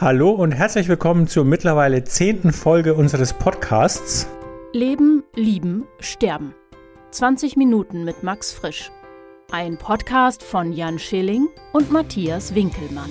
[0.00, 4.26] Hallo und herzlich willkommen zur mittlerweile zehnten Folge unseres Podcasts.
[4.72, 6.54] Leben, Lieben, Sterben.
[7.10, 8.90] 20 Minuten mit Max Frisch.
[9.52, 13.10] Ein Podcast von Jan Schilling und Matthias Winkelmann.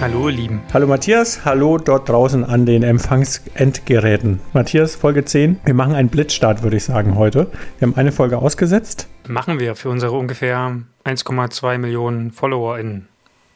[0.00, 0.60] Hallo, ihr Lieben.
[0.72, 4.40] Hallo Matthias, hallo dort draußen an den Empfangsendgeräten.
[4.54, 5.60] Matthias, Folge 10.
[5.64, 7.48] Wir machen einen Blitzstart, würde ich sagen, heute.
[7.78, 9.06] Wir haben eine Folge ausgesetzt.
[9.28, 13.06] Machen wir für unsere ungefähr 1,2 Millionen FollowerInnen.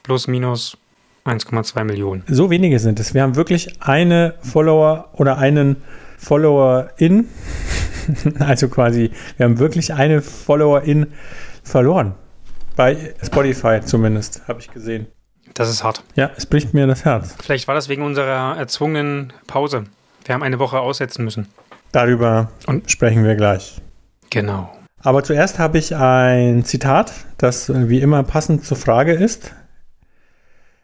[0.05, 0.79] Plus, minus
[1.29, 2.23] 1,2 Millionen.
[2.29, 3.15] So wenige sind es.
[3.15, 5.77] Wir haben wirklich eine Follower oder einen
[6.19, 7.29] Follower-In.
[8.39, 11.09] also quasi, wir haben wirklich eine Follower-In
[11.63, 12.15] verloren.
[12.77, 15.07] Bei Spotify zumindest, habe ich gesehen.
[15.55, 16.03] Das ist hart.
[16.15, 17.35] Ja, es bricht mir das Herz.
[17.43, 19.85] Vielleicht war das wegen unserer erzwungenen Pause.
[20.25, 21.49] Wir haben eine Woche aussetzen müssen.
[21.93, 23.81] Darüber Und- sprechen wir gleich.
[24.31, 24.71] Genau.
[25.01, 29.53] Aber zuerst habe ich ein Zitat, das wie immer passend zur Frage ist.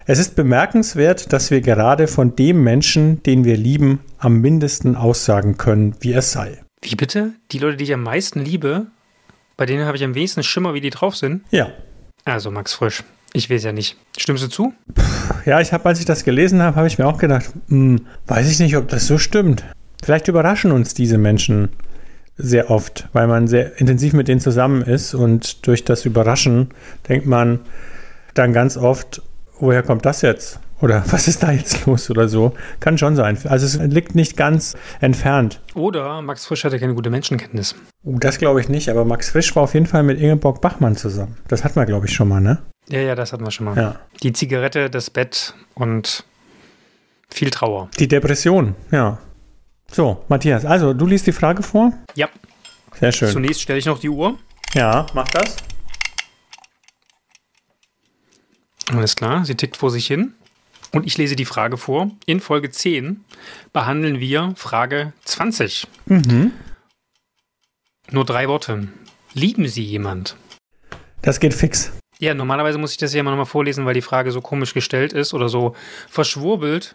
[0.07, 5.57] Es ist bemerkenswert, dass wir gerade von dem Menschen, den wir lieben, am mindesten aussagen
[5.57, 6.61] können, wie es sei.
[6.83, 7.33] Wie bitte?
[7.53, 8.87] Die Leute, die ich am meisten liebe,
[9.57, 11.43] bei denen habe ich am wenigsten Schimmer, wie die drauf sind.
[11.51, 11.71] Ja.
[12.27, 13.03] Also, Max Frisch.
[13.33, 13.97] Ich weiß ja nicht.
[14.19, 14.75] Stimmst du zu?
[15.47, 18.51] Ja, ich habe, als ich das gelesen habe, habe ich mir auch gedacht, hm, weiß
[18.51, 19.65] ich nicht, ob das so stimmt.
[20.03, 21.71] Vielleicht überraschen uns diese Menschen
[22.37, 26.69] sehr oft, weil man sehr intensiv mit denen zusammen ist und durch das Überraschen
[27.09, 27.61] denkt man
[28.35, 29.23] dann ganz oft,
[29.59, 30.61] woher kommt das jetzt?
[30.81, 32.53] Oder was ist da jetzt los oder so?
[32.81, 33.39] Kann schon sein.
[33.45, 35.61] Also es liegt nicht ganz entfernt.
[35.75, 37.75] Oder Max Frisch hatte keine gute Menschenkenntnis.
[38.05, 40.97] Uh, das glaube ich nicht, aber Max Frisch war auf jeden Fall mit Ingeborg Bachmann
[40.97, 41.37] zusammen.
[41.49, 42.59] Das hatten wir, glaube ich, schon mal, ne?
[42.89, 43.77] Ja, ja, das hatten wir schon mal.
[43.77, 43.97] Ja.
[44.23, 46.25] Die Zigarette, das Bett und
[47.31, 47.89] viel Trauer.
[47.99, 49.19] Die Depression, ja.
[49.91, 51.93] So, Matthias, also du liest die Frage vor.
[52.15, 52.29] Ja.
[52.99, 53.29] Sehr schön.
[53.29, 54.37] Zunächst stelle ich noch die Uhr.
[54.75, 55.57] Ja, mach das.
[58.97, 60.35] Alles klar, sie tickt vor sich hin.
[60.93, 62.11] Und ich lese die Frage vor.
[62.25, 63.25] In Folge 10
[63.73, 65.89] behandeln wir Frage 20.
[66.07, 66.53] Mhm.
[68.11, 68.89] Nur drei Worte.
[69.33, 70.37] Lieben Sie jemand?
[71.23, 71.93] Das geht fix.
[72.21, 75.13] Ja, normalerweise muss ich das ja immer nochmal vorlesen, weil die Frage so komisch gestellt
[75.13, 75.75] ist oder so
[76.09, 76.95] verschwurbelt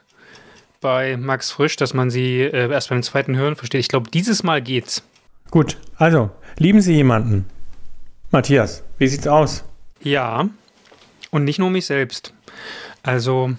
[0.79, 3.81] bei Max Frisch, dass man sie äh, erst beim zweiten Hören versteht.
[3.81, 5.03] Ich glaube, dieses Mal geht's.
[5.51, 7.45] Gut, also, lieben Sie jemanden?
[8.31, 9.65] Matthias, wie sieht's aus?
[10.01, 10.47] Ja,
[11.31, 12.33] und nicht nur mich selbst.
[13.03, 13.51] Also,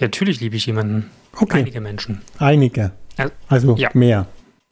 [0.00, 1.10] natürlich liebe ich jemanden.
[1.38, 2.22] Okay, Einige Menschen.
[2.38, 2.92] einige.
[3.48, 3.90] Also ja.
[3.94, 4.26] mehr.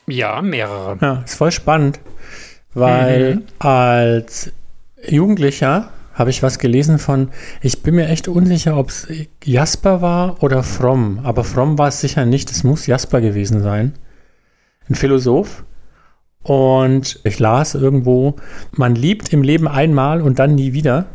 [0.06, 0.98] Ja, mehrere.
[1.00, 2.00] Ja, ist voll spannend,
[2.74, 3.42] weil Mhm.
[3.58, 4.52] als
[5.08, 7.28] Jugendlicher habe ich was gelesen von,
[7.60, 9.08] ich bin mir echt unsicher, ob es
[9.42, 13.94] Jasper war oder Fromm, aber Fromm war es sicher nicht, es muss Jasper gewesen sein.
[14.88, 15.64] Ein Philosoph.
[16.42, 18.36] Und ich las irgendwo,
[18.72, 21.06] man liebt im Leben einmal und dann nie wieder.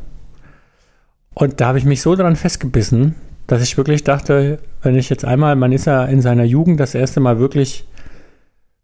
[1.39, 3.15] Und da habe ich mich so dran festgebissen,
[3.47, 6.95] dass ich wirklich dachte, wenn ich jetzt einmal, man ist ja in seiner Jugend das
[6.95, 7.87] erste Mal wirklich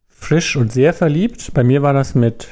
[0.08, 1.54] frisch und sehr verliebt.
[1.54, 2.48] Bei mir war das mit,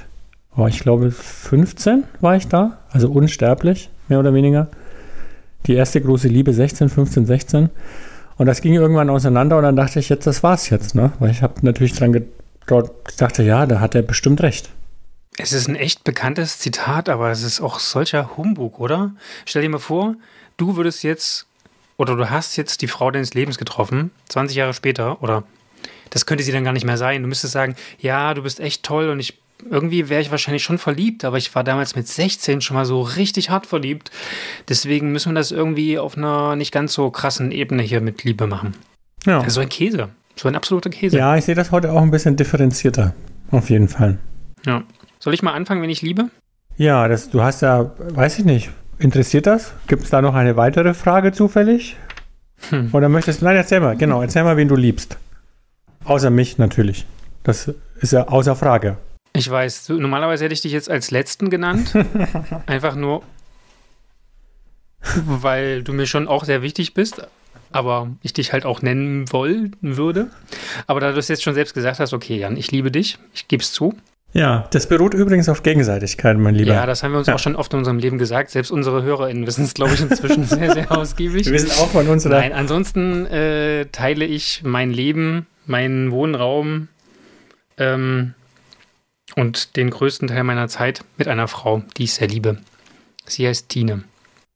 [0.57, 4.67] oh, ich glaube, 15 war ich da, also unsterblich, mehr oder weniger.
[5.67, 7.69] Die erste große Liebe 16, 15, 16.
[8.35, 11.13] Und das ging irgendwann auseinander und dann dachte ich, jetzt, das war's jetzt, ne?
[11.19, 14.69] Weil ich habe natürlich dran gedacht, dachte, ja, da hat er bestimmt recht.
[15.37, 19.11] Es ist ein echt bekanntes Zitat, aber es ist auch solcher Humbug, oder?
[19.45, 20.15] Stell dir mal vor,
[20.57, 21.47] du würdest jetzt
[21.97, 25.43] oder du hast jetzt die Frau deines Lebens getroffen, 20 Jahre später, oder
[26.09, 27.21] das könnte sie dann gar nicht mehr sein.
[27.21, 29.39] Du müsstest sagen, ja, du bist echt toll und ich
[29.69, 33.01] irgendwie wäre ich wahrscheinlich schon verliebt, aber ich war damals mit 16 schon mal so
[33.01, 34.11] richtig hart verliebt.
[34.67, 38.45] Deswegen müssen wir das irgendwie auf einer nicht ganz so krassen Ebene hier mit Liebe
[38.45, 38.75] machen.
[39.25, 40.09] Ja, Also ein Käse.
[40.35, 41.17] So ein absoluter Käse.
[41.17, 43.13] ja ich sehe das heute auch ein bisschen differenzierter.
[43.51, 44.17] Auf jeden Fall.
[44.65, 44.83] ja.
[45.23, 46.29] Soll ich mal anfangen, wenn ich liebe?
[46.75, 49.71] Ja, das, du hast ja, weiß ich nicht, interessiert das?
[49.87, 51.95] Gibt es da noch eine weitere Frage zufällig?
[52.69, 52.89] Hm.
[52.91, 55.17] Oder möchtest du, nein, erzähl mal, genau, erzähl mal, wen du liebst.
[56.03, 57.05] Außer mich natürlich.
[57.43, 58.97] Das ist ja außer Frage.
[59.31, 61.93] Ich weiß, normalerweise hätte ich dich jetzt als letzten genannt.
[62.65, 63.23] Einfach nur,
[65.25, 67.25] weil du mir schon auch sehr wichtig bist,
[67.71, 70.31] aber ich dich halt auch nennen wollen würde.
[70.85, 73.47] Aber da du es jetzt schon selbst gesagt hast, okay, Jan, ich liebe dich, ich
[73.47, 73.95] gebe es zu.
[74.33, 76.73] Ja, das beruht übrigens auf Gegenseitigkeit, mein Lieber.
[76.73, 77.35] Ja, das haben wir uns Ja.
[77.35, 78.49] auch schon oft in unserem Leben gesagt.
[78.49, 81.45] Selbst unsere HörerInnen wissen es, glaube ich, inzwischen sehr, sehr ausgiebig.
[81.45, 82.39] Wir wissen auch von unserer.
[82.39, 86.87] Nein, ansonsten äh, teile ich mein Leben, meinen Wohnraum
[87.77, 88.33] ähm,
[89.35, 92.57] und den größten Teil meiner Zeit mit einer Frau, die ich sehr liebe.
[93.25, 94.03] Sie heißt Tine.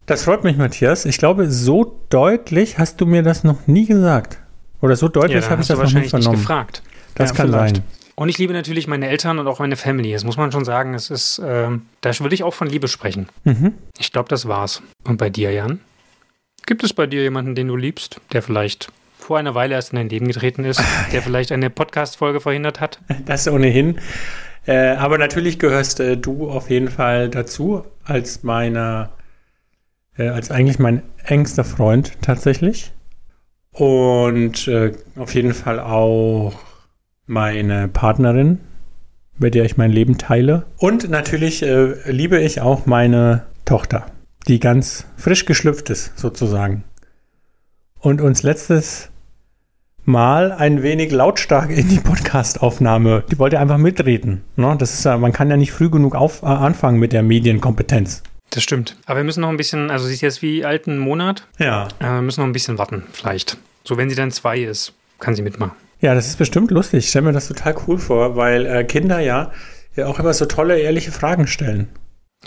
[0.08, 1.06] Das freut mich, Matthias.
[1.06, 4.40] Ich glaube, so deutlich hast du mir das noch nie gesagt.
[4.82, 6.42] Oder so deutlich da habe ich das noch nie wahrscheinlich nicht vernommen.
[6.42, 6.82] gefragt.
[7.16, 7.76] Das Ja, kann vielleicht.
[7.78, 7.86] sein.
[8.20, 10.12] Und ich liebe natürlich meine Eltern und auch meine Family.
[10.12, 10.96] Das muss man schon sagen.
[10.96, 13.30] Es ist, ähm, da würde ich auch von Liebe sprechen.
[13.44, 13.76] Mhm.
[14.00, 14.82] Ich glaube, das war's.
[15.04, 15.82] Und bei dir, Jan?
[16.66, 19.98] Gibt es bei dir jemanden, den du liebst, der vielleicht vor einer Weile erst in
[19.98, 20.82] dein Leben getreten ist,
[21.12, 23.00] der vielleicht eine Podcast-Folge verhindert hat?
[23.26, 24.00] Das ohnehin.
[24.66, 29.12] Äh, aber natürlich gehörst äh, du auf jeden Fall dazu, als meiner,
[30.18, 32.94] äh, als eigentlich mein engster Freund tatsächlich.
[33.74, 36.67] Und äh, auf jeden Fall auch
[37.28, 38.60] meine Partnerin,
[39.38, 40.66] bei der ich mein Leben teile.
[40.78, 44.08] Und natürlich äh, liebe ich auch meine Tochter,
[44.48, 46.84] die ganz frisch geschlüpft ist, sozusagen.
[48.00, 49.10] Und uns letztes
[50.10, 53.26] Mal ein wenig lautstark in die Podcastaufnahme.
[53.30, 54.42] Die wollte einfach mitreden.
[54.56, 54.74] Ne?
[54.80, 58.24] Das ist ja, man kann ja nicht früh genug auf, äh, anfangen mit der Medienkompetenz.
[58.52, 58.96] Das stimmt.
[59.06, 61.46] Aber wir müssen noch ein bisschen, also sie ist jetzt wie alten Monat.
[61.60, 61.90] Ja.
[62.00, 63.58] Äh, wir müssen noch ein bisschen warten, vielleicht.
[63.84, 65.74] So, wenn sie dann zwei ist, kann sie mitmachen.
[66.00, 67.06] Ja, das ist bestimmt lustig.
[67.06, 69.52] Ich stelle mir das total cool vor, weil äh, Kinder ja,
[69.96, 71.90] ja auch immer so tolle, ehrliche Fragen stellen.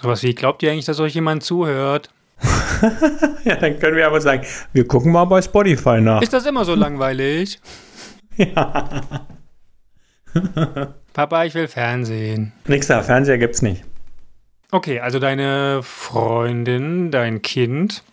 [0.00, 2.10] Sowas wie, glaubt ihr eigentlich, dass euch jemand zuhört?
[3.44, 6.22] ja, dann können wir aber sagen, wir gucken mal bei Spotify nach.
[6.22, 7.60] Ist das immer so langweilig?
[8.36, 9.02] ja.
[11.12, 12.52] Papa, ich will Fernsehen.
[12.66, 13.84] Nix da, Fernseher gibt's nicht.
[14.70, 18.04] Okay, also deine Freundin, dein Kind,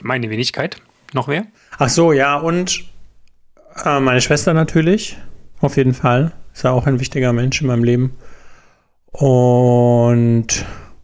[0.00, 0.78] meine Wenigkeit.
[1.12, 1.44] Noch wer?
[1.78, 2.84] Ach so, ja, und
[3.86, 5.16] äh, meine Schwester natürlich.
[5.60, 6.32] Auf jeden Fall.
[6.54, 8.16] Ist ja auch ein wichtiger Mensch in meinem Leben.
[9.12, 10.46] Und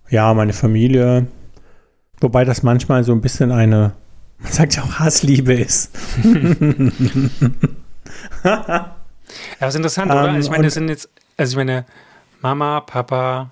[0.08, 1.26] ja, meine Familie.
[2.20, 3.93] Wobei das manchmal so ein bisschen eine,
[4.38, 5.90] man sagt ja auch Hassliebe ist.
[9.61, 10.28] Ja, ist interessant, oder?
[10.28, 11.84] Ähm, Also ich meine, und- das sind jetzt, also ich meine,
[12.43, 13.50] Mama, Papa,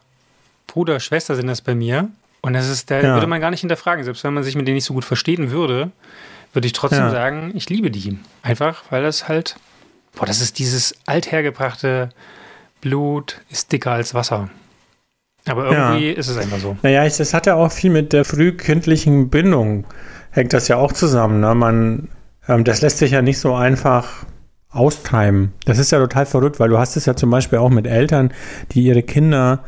[0.69, 2.09] Bruder, Schwester sind das bei mir.
[2.43, 3.15] Und das ist, da Ja.
[3.15, 4.05] würde man gar nicht hinterfragen.
[4.05, 5.91] Selbst wenn man sich mit denen nicht so gut verstehen würde,
[6.55, 7.11] würde ich trotzdem Ja.
[7.11, 8.19] sagen, ich liebe die.
[8.43, 9.57] Einfach, weil das halt,
[10.15, 12.11] boah, das ist dieses althergebrachte
[12.81, 14.51] Blut ist dicker als Wasser.
[15.47, 16.77] Aber irgendwie ist es einfach so.
[16.83, 19.85] Naja, das hat ja auch viel mit der frühkindlichen Bindung,
[20.31, 21.41] hängt das ja auch zusammen.
[21.41, 21.55] Ne?
[21.55, 22.09] Man,
[22.49, 24.25] ähm, das lässt sich ja nicht so einfach
[24.71, 25.53] austreiben.
[25.67, 28.33] Das ist ja total verrückt, weil du hast es ja zum Beispiel auch mit Eltern,
[28.73, 29.61] die ihre Kinder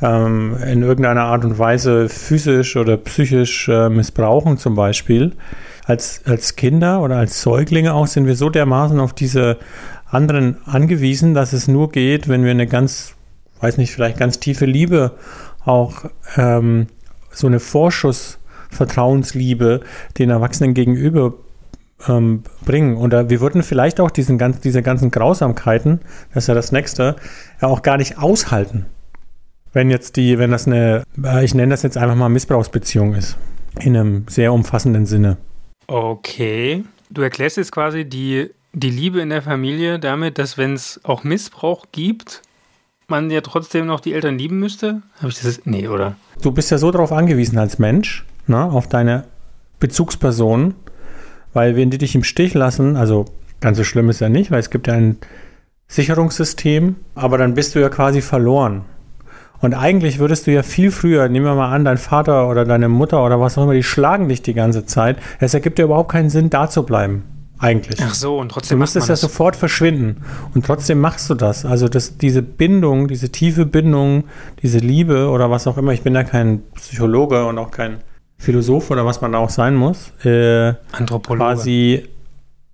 [0.00, 5.32] ähm, in irgendeiner Art und Weise physisch oder psychisch äh, missbrauchen zum Beispiel.
[5.86, 9.58] Als, als Kinder oder als Säuglinge auch sind wir so dermaßen auf diese
[10.06, 13.12] anderen angewiesen, dass es nur geht, wenn wir eine ganz,
[13.60, 15.12] weiß nicht, vielleicht ganz tiefe Liebe
[15.64, 16.86] auch ähm,
[17.30, 19.82] so eine Vorschuss-Vertrauensliebe
[20.18, 21.34] den Erwachsenen gegenüber
[22.08, 22.96] ähm, bringen.
[22.96, 26.00] Oder wir würden vielleicht auch diesen ganz, diese ganzen Grausamkeiten,
[26.32, 27.16] das ist ja das nächste,
[27.60, 28.86] ja auch gar nicht aushalten.
[29.72, 33.36] Wenn jetzt die, wenn das eine, äh, ich nenne das jetzt einfach mal Missbrauchsbeziehung ist.
[33.80, 35.36] In einem sehr umfassenden Sinne.
[35.86, 36.84] Okay.
[37.10, 41.24] Du erklärst jetzt quasi die, die Liebe in der Familie damit, dass wenn es auch
[41.24, 42.42] Missbrauch gibt,
[43.08, 45.02] man ja trotzdem noch die Eltern lieben müsste?
[45.18, 45.60] Habe ich das?
[45.64, 46.16] Nee, oder?
[46.42, 49.24] Du bist ja so darauf angewiesen als Mensch, ne, auf deine
[49.80, 50.74] Bezugsperson,
[51.52, 53.26] weil wenn die dich im Stich lassen, also
[53.60, 55.18] ganz so schlimm ist ja nicht, weil es gibt ja ein
[55.88, 58.84] Sicherungssystem, aber dann bist du ja quasi verloren.
[59.64, 62.90] Und eigentlich würdest du ja viel früher, nehmen wir mal an, dein Vater oder deine
[62.90, 65.16] Mutter oder was auch immer, die schlagen dich die ganze Zeit.
[65.40, 67.22] Es ergibt ja überhaupt keinen Sinn, da zu bleiben.
[67.58, 67.98] Eigentlich.
[68.02, 70.22] Ach so, und Du trotzdem man müsstest ja sofort verschwinden.
[70.54, 71.64] Und trotzdem machst du das.
[71.64, 74.24] Also das, diese Bindung, diese tiefe Bindung,
[74.62, 78.02] diese Liebe oder was auch immer, ich bin ja kein Psychologe und auch kein
[78.36, 81.38] Philosoph oder was man da auch sein muss, äh, Anthropologe.
[81.38, 82.04] quasi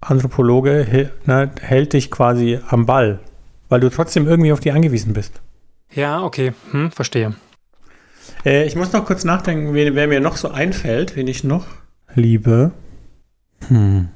[0.01, 3.21] Anthropologe ne, hält dich quasi am Ball,
[3.69, 5.41] weil du trotzdem irgendwie auf die angewiesen bist.
[5.93, 6.53] Ja, okay.
[6.71, 7.35] Hm, verstehe.
[8.45, 11.67] Äh, ich muss noch kurz nachdenken, wer, wer mir noch so einfällt, wen ich noch
[12.15, 12.73] liebe.
[13.69, 14.09] Hm.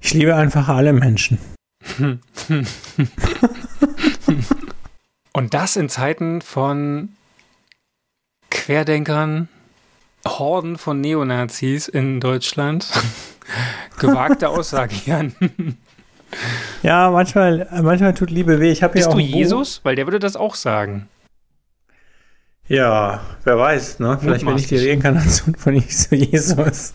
[0.00, 1.38] Ich liebe einfach alle Menschen.
[5.32, 7.10] Und das in Zeiten von
[8.50, 9.48] Querdenkern,
[10.26, 12.86] Horden von Neonazis in Deutschland.
[13.98, 15.34] Gewagte Aussage, Jan.
[16.82, 18.70] Ja, manchmal, manchmal tut Liebe weh.
[18.70, 19.80] Ich Bist du Jesus?
[19.84, 21.08] Weil der würde das auch sagen.
[22.68, 24.18] Ja, wer weiß, ne?
[24.20, 24.88] Vielleicht bin ich die.
[24.88, 25.74] Reinkarnation von
[26.10, 26.94] Jesus.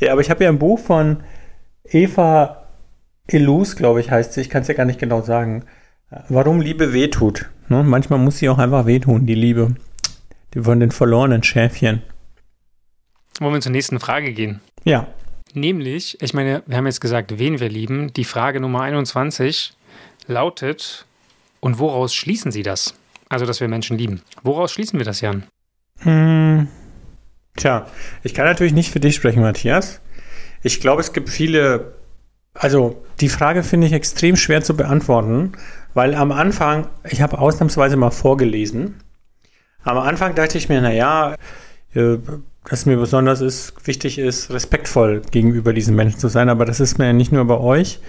[0.00, 1.22] ja, aber ich habe ja ein Buch von
[1.84, 2.66] Eva
[3.30, 4.40] Illus, glaube ich, heißt sie.
[4.40, 5.64] Ich kann es ja gar nicht genau sagen.
[6.28, 7.46] Warum Liebe wehtut.
[7.68, 7.82] Ne?
[7.82, 9.74] Manchmal muss sie auch einfach wehtun, die Liebe.
[10.54, 12.02] Die von den verlorenen Schäfchen.
[13.40, 14.60] Wollen wir zur nächsten Frage gehen?
[14.84, 15.06] Ja.
[15.56, 18.12] Nämlich, ich meine, wir haben jetzt gesagt, wen wir lieben.
[18.12, 19.72] Die Frage Nummer 21
[20.26, 21.06] lautet,
[21.60, 22.94] und woraus schließen Sie das?
[23.30, 24.20] Also, dass wir Menschen lieben.
[24.42, 25.44] Woraus schließen wir das, Jan?
[26.00, 26.68] Hm.
[27.56, 27.86] Tja,
[28.22, 30.02] ich kann natürlich nicht für dich sprechen, Matthias.
[30.62, 31.94] Ich glaube, es gibt viele.
[32.52, 35.52] Also, die Frage finde ich extrem schwer zu beantworten,
[35.94, 39.00] weil am Anfang, ich habe ausnahmsweise mal vorgelesen.
[39.84, 41.34] Am Anfang dachte ich mir, naja,
[41.94, 42.18] äh,
[42.68, 46.48] dass mir besonders ist, wichtig ist, respektvoll gegenüber diesen Menschen zu sein.
[46.48, 48.00] Aber das ist mir ja nicht nur bei euch,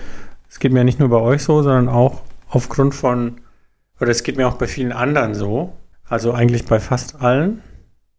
[0.50, 3.42] es geht mir ja nicht nur bei euch so, sondern auch aufgrund von,
[4.00, 5.74] oder es geht mir auch bei vielen anderen so,
[6.08, 7.62] also eigentlich bei fast allen.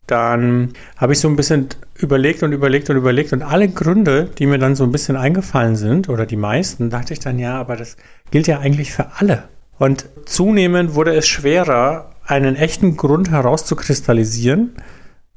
[0.07, 4.47] Dann habe ich so ein bisschen überlegt und überlegt und überlegt und alle Gründe, die
[4.47, 7.77] mir dann so ein bisschen eingefallen sind, oder die meisten, dachte ich dann, ja, aber
[7.77, 7.97] das
[8.31, 9.45] gilt ja eigentlich für alle.
[9.79, 14.75] Und zunehmend wurde es schwerer, einen echten Grund herauszukristallisieren,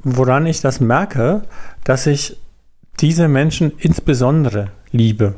[0.04, 1.44] woran ich das merke,
[1.84, 2.38] dass ich
[3.00, 5.36] diese Menschen insbesondere liebe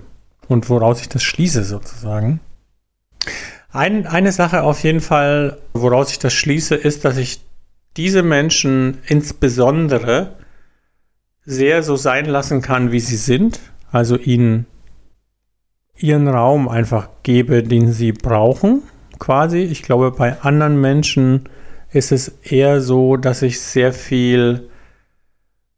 [0.48, 2.40] und woraus ich das schließe sozusagen.
[3.72, 7.42] Ein, eine Sache auf jeden Fall, woraus ich das schließe, ist, dass ich
[7.98, 10.36] diese Menschen insbesondere
[11.46, 13.60] sehr so sein lassen kann, wie sie sind,
[13.92, 14.66] also ihnen
[15.98, 18.84] ihren Raum einfach gebe, den sie brauchen,
[19.20, 19.60] quasi.
[19.60, 21.50] Ich glaube, bei anderen Menschen
[21.94, 24.70] ist es eher so, dass ich sehr viel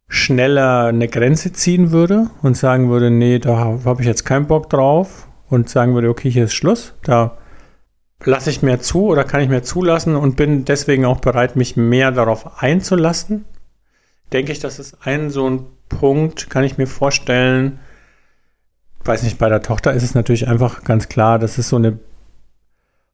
[0.08, 4.70] schneller eine Grenze ziehen würde und sagen würde, nee, da habe ich jetzt keinen Bock
[4.70, 7.38] drauf und sagen würde, okay, hier ist Schluss, da
[8.24, 11.76] lasse ich mehr zu oder kann ich mehr zulassen und bin deswegen auch bereit, mich
[11.76, 13.46] mehr darauf einzulassen.
[14.32, 17.80] Denke ich, das ist ein so ein Punkt, kann ich mir vorstellen.
[19.04, 22.00] Weiß nicht, bei der Tochter ist es natürlich einfach ganz klar, das ist so eine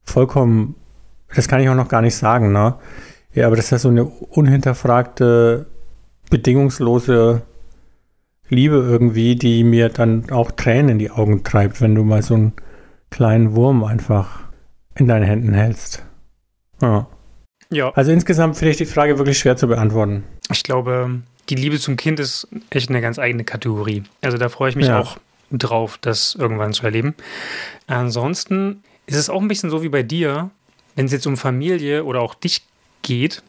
[0.03, 0.75] vollkommen,
[1.35, 2.75] das kann ich auch noch gar nicht sagen, ne?
[3.33, 5.65] Ja, aber das ist so eine unhinterfragte
[6.29, 7.43] bedingungslose
[8.49, 12.33] Liebe irgendwie, die mir dann auch Tränen in die Augen treibt, wenn du mal so
[12.33, 12.53] einen
[13.09, 14.41] kleinen Wurm einfach
[14.95, 16.03] in deinen Händen hältst.
[16.81, 17.07] Ja.
[17.69, 17.91] ja.
[17.91, 20.23] Also insgesamt finde ich die Frage wirklich schwer zu beantworten.
[20.51, 24.03] Ich glaube, die Liebe zum Kind ist echt eine ganz eigene Kategorie.
[24.21, 24.99] Also da freue ich mich ja.
[24.99, 25.17] auch
[25.51, 27.15] drauf, das irgendwann zu erleben.
[27.87, 30.49] Ansonsten ist es auch ein bisschen so wie bei dir,
[30.95, 32.61] wenn es jetzt um Familie oder auch dich
[33.01, 33.43] geht,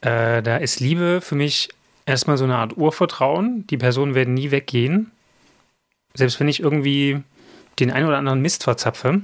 [0.00, 1.68] äh, da ist Liebe für mich
[2.06, 3.66] erstmal so eine Art Urvertrauen.
[3.68, 5.10] Die Personen werden nie weggehen.
[6.14, 7.22] Selbst wenn ich irgendwie
[7.80, 9.22] den einen oder anderen Mist verzapfe.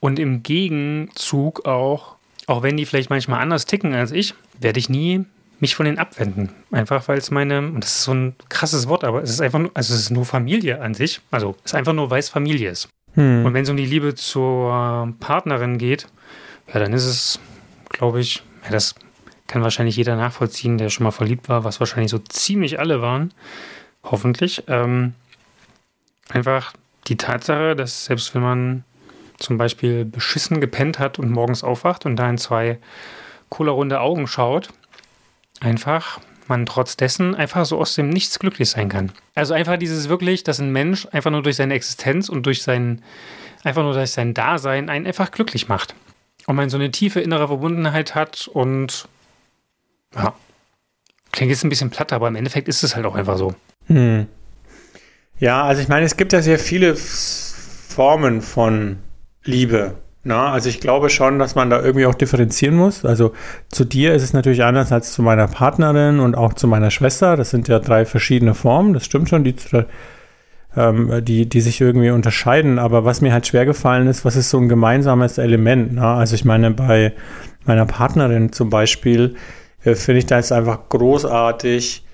[0.00, 2.16] Und im Gegenzug auch,
[2.46, 5.24] auch wenn die vielleicht manchmal anders ticken als ich, werde ich nie
[5.58, 6.50] mich von denen abwenden.
[6.70, 9.58] Einfach weil es meine, und das ist so ein krasses Wort, aber es ist einfach
[9.58, 11.20] nur, also es ist nur Familie an sich.
[11.30, 12.88] Also es ist einfach nur, weil es Familie ist.
[13.14, 13.44] Hm.
[13.44, 16.06] Und wenn es um die Liebe zur Partnerin geht,
[16.72, 17.40] ja, dann ist es,
[17.88, 18.94] glaube ich, ja, das
[19.46, 23.32] kann wahrscheinlich jeder nachvollziehen, der schon mal verliebt war, was wahrscheinlich so ziemlich alle waren.
[24.04, 24.62] Hoffentlich.
[24.68, 25.14] Ähm,
[26.28, 26.72] einfach
[27.08, 28.84] die Tatsache, dass selbst wenn man
[29.38, 32.78] zum Beispiel beschissen gepennt hat und morgens aufwacht und da in zwei
[33.48, 34.68] cola-runde Augen schaut,
[35.60, 39.12] einfach man trotz dessen einfach so aus dem Nichts glücklich sein kann.
[39.34, 43.02] Also einfach dieses wirklich, dass ein Mensch einfach nur durch seine Existenz und durch sein,
[43.64, 45.94] einfach nur durch sein Dasein einen einfach glücklich macht.
[46.46, 49.08] Und man so eine tiefe innere Verbundenheit hat und
[50.14, 50.34] ja.
[51.32, 53.54] Klingt jetzt ein bisschen platt, aber im Endeffekt ist es halt auch einfach so.
[53.86, 54.26] Hm.
[55.38, 58.98] Ja, also ich meine, es gibt ja sehr viele Formen von
[59.44, 59.94] Liebe.
[60.22, 60.52] Na, ne?
[60.52, 63.06] also ich glaube schon, dass man da irgendwie auch differenzieren muss.
[63.06, 63.32] Also
[63.70, 67.36] zu dir ist es natürlich anders als zu meiner Partnerin und auch zu meiner Schwester.
[67.36, 68.92] Das sind ja drei verschiedene Formen.
[68.92, 69.54] Das stimmt schon, die,
[70.76, 72.78] ähm, die, die sich irgendwie unterscheiden.
[72.78, 75.94] Aber was mir halt schwer gefallen ist, was ist so ein gemeinsames Element?
[75.94, 76.06] Ne?
[76.06, 77.12] Also ich meine, bei
[77.64, 79.36] meiner Partnerin zum Beispiel
[79.84, 82.04] äh, finde ich da jetzt einfach großartig,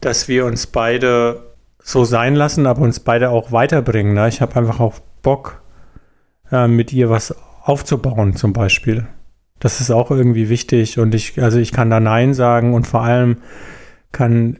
[0.00, 4.14] dass wir uns beide so sein lassen, aber uns beide auch weiterbringen.
[4.14, 4.28] Ne?
[4.28, 5.62] Ich habe einfach auch Bock,
[6.50, 9.06] äh, mit ihr was aufzubauen, zum Beispiel.
[9.58, 13.02] Das ist auch irgendwie wichtig und ich, also ich kann da Nein sagen und vor
[13.02, 13.38] allem
[14.12, 14.58] kann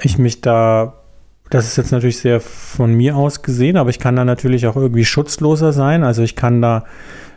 [0.00, 0.97] ich mich da,
[1.50, 4.76] das ist jetzt natürlich sehr von mir aus gesehen, aber ich kann da natürlich auch
[4.76, 6.04] irgendwie schutzloser sein.
[6.04, 6.84] Also ich kann da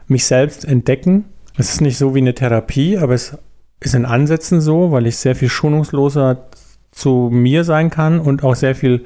[0.07, 1.25] mich selbst entdecken.
[1.57, 3.37] Es ist nicht so wie eine Therapie, aber es
[3.79, 6.49] ist in Ansätzen so, weil ich sehr viel schonungsloser
[6.91, 9.05] zu mir sein kann und auch sehr viel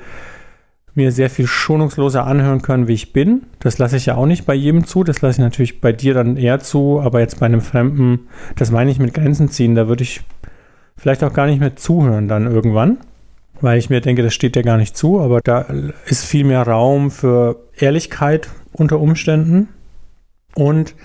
[0.96, 3.44] mir sehr viel schonungsloser anhören können, wie ich bin.
[3.60, 5.04] Das lasse ich ja auch nicht bei jedem zu.
[5.04, 8.72] Das lasse ich natürlich bei dir dann eher zu, aber jetzt bei einem Fremden, das
[8.72, 10.22] meine ich mit Grenzen ziehen, da würde ich
[10.96, 13.00] vielleicht auch gar nicht mehr zuhören dann irgendwann,
[13.62, 15.66] weil ich mir denke, das steht dir gar nicht zu, aber da
[16.06, 19.70] ist viel mehr Raum für Ehrlichkeit unter Umständen.
[20.56, 20.96] Und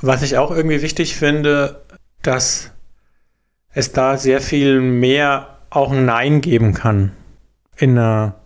[0.00, 1.82] was ich auch irgendwie wichtig finde,
[2.22, 2.72] dass
[3.72, 7.12] es da sehr viel mehr auch ein Nein geben kann
[7.76, 8.36] in einer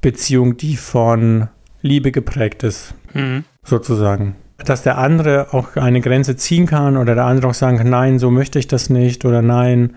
[0.00, 1.48] Beziehung, die von
[1.82, 3.44] Liebe geprägt ist, mhm.
[3.62, 4.36] sozusagen.
[4.58, 8.18] Dass der andere auch eine Grenze ziehen kann oder der andere auch sagen kann, nein,
[8.18, 9.96] so möchte ich das nicht oder nein,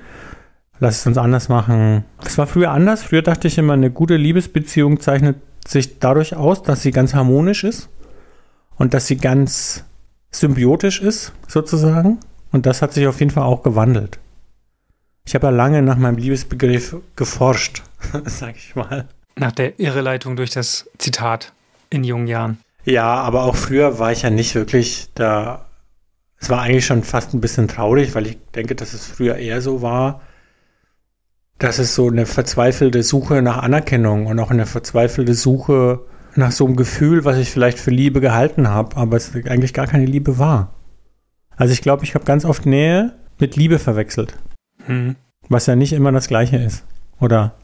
[0.79, 2.03] lass es uns anders machen.
[2.27, 3.03] Es war früher anders.
[3.03, 7.63] Früher dachte ich immer, eine gute Liebesbeziehung zeichnet sich dadurch aus, dass sie ganz harmonisch
[7.63, 7.87] ist
[8.75, 9.85] und dass sie ganz
[10.29, 12.19] symbiotisch ist, sozusagen.
[12.51, 14.19] Und das hat sich auf jeden Fall auch gewandelt.
[15.25, 17.83] Ich habe ja lange nach meinem Liebesbegriff geforscht,
[18.25, 19.07] sag ich mal.
[19.37, 21.53] Nach der Irreleitung durch das Zitat
[21.89, 22.59] in jungen Jahren.
[22.83, 25.65] Ja, aber auch früher war ich ja nicht wirklich da.
[26.39, 29.61] Es war eigentlich schon fast ein bisschen traurig, weil ich denke, dass es früher eher
[29.61, 30.21] so war,
[31.59, 36.01] dass es so eine verzweifelte Suche nach Anerkennung und auch eine verzweifelte Suche
[36.35, 39.87] nach so einem Gefühl, was ich vielleicht für Liebe gehalten habe, aber es eigentlich gar
[39.87, 40.73] keine Liebe war.
[41.55, 44.35] Also ich glaube, ich habe ganz oft Nähe mit Liebe verwechselt.
[44.85, 45.15] Hm.
[45.49, 46.83] Was ja nicht immer das Gleiche ist.
[47.19, 47.55] Oder?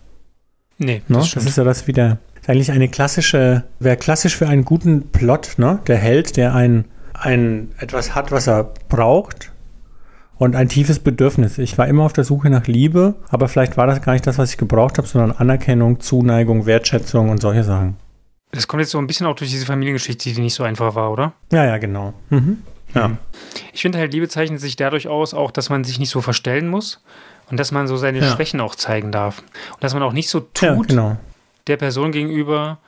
[0.80, 1.18] Nee, Ne?
[1.18, 1.46] das Das, stimmt.
[1.50, 2.18] ist ja das wieder.
[2.42, 5.80] Ist eigentlich eine klassische, wäre klassisch für einen guten Plot, ne?
[5.88, 9.52] Der Held, der ein, ein etwas hat, was er braucht
[10.44, 11.58] und ein tiefes Bedürfnis.
[11.58, 14.38] Ich war immer auf der Suche nach Liebe, aber vielleicht war das gar nicht das,
[14.38, 17.96] was ich gebraucht habe, sondern Anerkennung, Zuneigung, Wertschätzung und solche Sachen.
[18.52, 21.12] Das kommt jetzt so ein bisschen auch durch diese Familiengeschichte, die nicht so einfach war,
[21.12, 21.32] oder?
[21.52, 22.14] Ja, ja, genau.
[22.30, 22.58] Mhm.
[22.94, 23.08] Ja.
[23.08, 23.18] Mhm.
[23.72, 26.68] Ich finde halt, Liebe zeichnet sich dadurch aus, auch, dass man sich nicht so verstellen
[26.68, 27.02] muss
[27.50, 28.30] und dass man so seine Ja.
[28.30, 29.40] Schwächen auch zeigen darf.
[29.72, 31.18] Und dass man auch nicht so tut, ja, genau.
[31.68, 32.80] der Person gegenüber,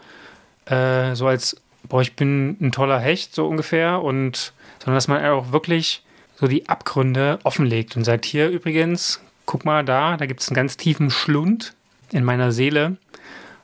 [0.65, 1.55] äh, so als,
[1.87, 6.04] boah, ich bin ein toller Hecht, so ungefähr, und sondern dass man auch wirklich
[6.39, 10.55] so die Abgründe offenlegt und sagt, hier übrigens, guck mal da, da gibt es einen
[10.55, 11.73] ganz tiefen Schlund
[12.11, 12.97] in meiner Seele.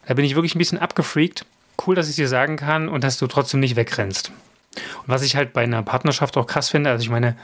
[0.07, 1.45] Da bin ich wirklich ein bisschen abgefreakt.
[1.85, 4.31] Cool, dass ich dir sagen kann und dass du trotzdem nicht wegrennst.
[4.75, 7.35] Und was ich halt bei einer Partnerschaft auch krass finde, also ich meine,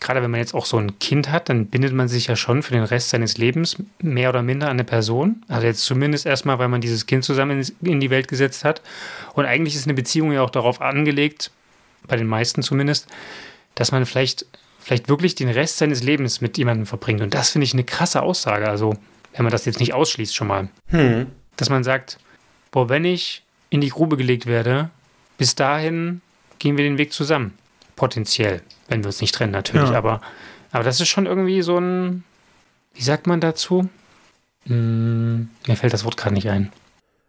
[0.00, 2.62] gerade wenn man jetzt auch so ein Kind hat, dann bindet man sich ja schon
[2.62, 5.42] für den Rest seines Lebens mehr oder minder an eine Person.
[5.48, 8.80] Also jetzt zumindest erstmal, weil man dieses Kind zusammen in- in die Welt gesetzt hat.
[9.34, 11.50] Und eigentlich ist eine Beziehung ja auch darauf angelegt,
[12.06, 13.08] bei den meisten zumindest,
[13.74, 14.46] dass man vielleicht,
[14.88, 17.20] vielleicht wirklich den Rest seines Lebens mit jemandem verbringt.
[17.20, 18.70] Und das finde ich eine krasse Aussage.
[18.70, 18.96] Also,
[19.34, 20.70] wenn man das jetzt nicht ausschließt schon mal.
[20.86, 21.26] Hm.
[21.58, 22.18] Dass man sagt,
[22.70, 24.88] boah, wenn ich in die Grube gelegt werde,
[25.36, 26.22] bis dahin
[26.58, 27.52] gehen wir den Weg zusammen.
[27.96, 29.90] Potenziell, wenn wir uns nicht trennen natürlich.
[29.90, 29.98] Ja.
[29.98, 30.22] Aber,
[30.72, 32.24] aber das ist schon irgendwie so ein,
[32.94, 33.90] wie sagt man dazu?
[34.64, 36.72] Hm, mir fällt das Wort gerade nicht ein.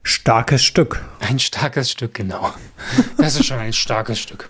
[0.03, 1.03] Starkes Stück.
[1.19, 2.53] Ein starkes Stück, genau.
[3.17, 4.49] Das ist schon ein starkes Stück.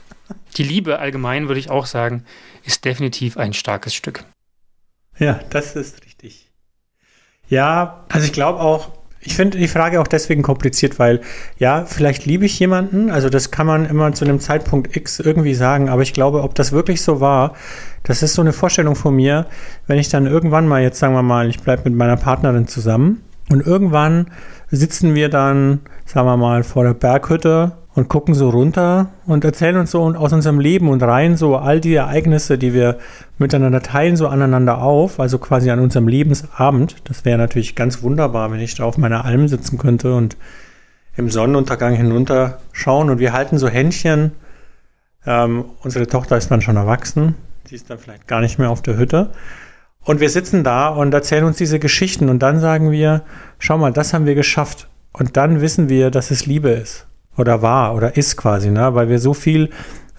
[0.57, 2.25] Die Liebe allgemein, würde ich auch sagen,
[2.63, 4.25] ist definitiv ein starkes Stück.
[5.17, 6.49] Ja, das ist richtig.
[7.47, 11.21] Ja, also ich glaube auch, ich finde die Frage auch deswegen kompliziert, weil
[11.57, 15.55] ja, vielleicht liebe ich jemanden, also das kann man immer zu einem Zeitpunkt X irgendwie
[15.55, 17.55] sagen, aber ich glaube, ob das wirklich so war,
[18.03, 19.47] das ist so eine Vorstellung von mir,
[19.87, 23.21] wenn ich dann irgendwann mal, jetzt sagen wir mal, ich bleibe mit meiner Partnerin zusammen
[23.49, 24.31] und irgendwann
[24.69, 29.77] sitzen wir dann, sagen wir mal, vor der Berghütte und gucken so runter und erzählen
[29.77, 32.99] uns so aus unserem Leben und reihen so all die Ereignisse, die wir
[33.37, 36.95] miteinander teilen, so aneinander auf, also quasi an unserem Lebensabend.
[37.05, 40.37] Das wäre natürlich ganz wunderbar, wenn ich da auf meiner Alm sitzen könnte und
[41.17, 44.31] im Sonnenuntergang hinunterschauen und wir halten so Händchen.
[45.25, 48.81] Ähm, unsere Tochter ist dann schon erwachsen, sie ist dann vielleicht gar nicht mehr auf
[48.81, 49.31] der Hütte.
[50.05, 53.23] Und wir sitzen da und erzählen uns diese Geschichten und dann sagen wir,
[53.57, 54.87] schau mal, das haben wir geschafft.
[55.11, 57.08] Und dann wissen wir, dass es Liebe ist.
[57.39, 58.93] Oder war oder ist quasi, ne?
[58.93, 59.69] weil wir so viel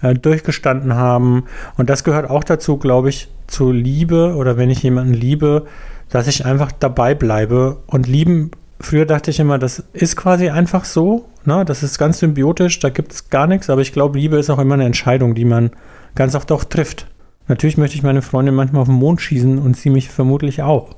[0.01, 1.43] äh, durchgestanden haben.
[1.77, 5.67] Und das gehört auch dazu, glaube ich, zu Liebe oder wenn ich jemanden liebe,
[6.09, 7.77] dass ich einfach dabei bleibe.
[7.85, 11.25] Und lieben, früher dachte ich immer, das ist quasi einfach so.
[11.45, 11.63] Ne?
[11.63, 13.69] Das ist ganz symbiotisch, da gibt es gar nichts.
[13.69, 15.69] Aber ich glaube, Liebe ist auch immer eine Entscheidung, die man
[16.15, 17.05] ganz oft auch trifft.
[17.47, 20.95] Natürlich möchte ich meine Freundin manchmal auf den Mond schießen und sie mich vermutlich auch.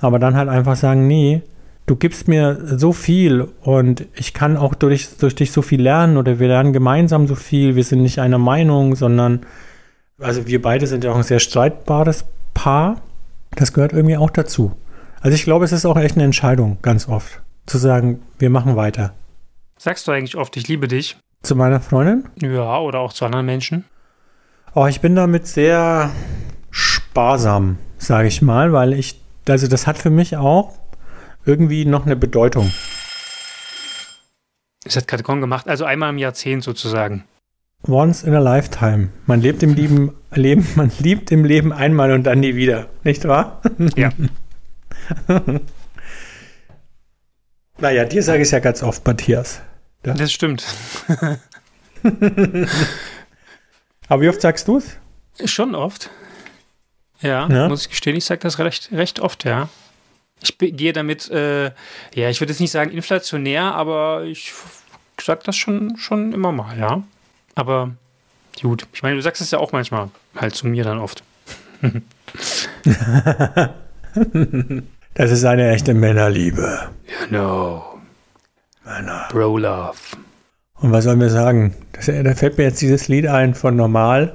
[0.00, 1.42] Aber dann halt einfach sagen, nee,
[1.86, 6.16] du gibst mir so viel und ich kann auch durch, durch dich so viel lernen
[6.16, 7.76] oder wir lernen gemeinsam so viel.
[7.76, 9.46] Wir sind nicht einer Meinung, sondern,
[10.18, 13.00] also wir beide sind ja auch ein sehr streitbares Paar.
[13.54, 14.72] Das gehört irgendwie auch dazu.
[15.20, 18.76] Also ich glaube, es ist auch echt eine Entscheidung, ganz oft, zu sagen, wir machen
[18.76, 19.14] weiter.
[19.78, 21.16] Sagst du eigentlich oft, ich liebe dich?
[21.42, 22.24] Zu meiner Freundin?
[22.40, 23.84] Ja, oder auch zu anderen Menschen?
[24.74, 26.10] Oh, ich bin damit sehr
[26.70, 30.72] sparsam, sage ich mal, weil ich, also das hat für mich auch
[31.46, 32.72] irgendwie noch eine Bedeutung.
[34.84, 37.24] Es hat Kategorien gemacht, also einmal im Jahrzehnt sozusagen.
[37.86, 39.10] Once in a lifetime.
[39.26, 43.26] Man lebt im Leben, Leben, man liebt im Leben einmal und dann nie wieder, nicht
[43.26, 43.60] wahr?
[43.96, 44.10] Ja.
[47.78, 49.60] Naja, dir sage ich es ja ganz oft, Matthias.
[50.06, 50.14] Ja.
[50.14, 50.64] Das stimmt.
[54.08, 54.96] Aber wie oft sagst du es?
[55.50, 56.08] Schon oft.
[57.20, 57.68] Ja, Ja?
[57.68, 59.68] muss ich gestehen, ich sage das recht, recht oft, ja.
[60.44, 61.72] Ich gehe damit, äh,
[62.14, 64.52] ja, ich würde jetzt nicht sagen inflationär, aber ich
[65.20, 67.02] sage das schon, schon immer mal, ja.
[67.54, 67.90] Aber
[68.60, 71.22] gut, ich meine, du sagst es ja auch manchmal, halt zu mir dann oft.
[75.16, 76.88] Das ist eine echte Männerliebe.
[77.30, 78.00] No,
[78.84, 79.28] Männer.
[79.30, 79.96] Bro Love.
[80.80, 81.76] Und was sollen wir sagen?
[81.92, 84.34] Das, da fällt mir jetzt dieses Lied ein von Normal.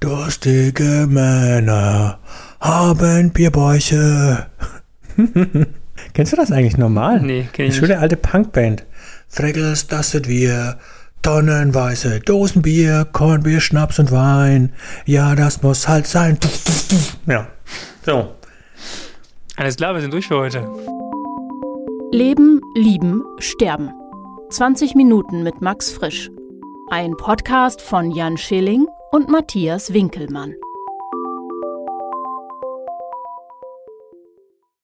[0.00, 2.18] Durstige Männer
[2.58, 4.46] haben Bierbäuche.
[6.14, 7.20] Kennst du das eigentlich normal?
[7.20, 8.84] Nee, kenn ich Eine schöne alte Punkband.
[9.28, 10.78] Freckles, das sind wir.
[11.22, 14.72] Tonnenweise Dosenbier, Kornbier, Schnaps und Wein.
[15.04, 16.38] Ja, das muss halt sein.
[17.26, 17.46] Ja.
[18.04, 18.34] So.
[19.56, 20.66] Alles klar, wir sind durch für heute.
[22.10, 23.90] Leben, Lieben, Sterben.
[24.50, 26.30] 20 Minuten mit Max Frisch.
[26.90, 30.54] Ein Podcast von Jan Schilling und Matthias Winkelmann.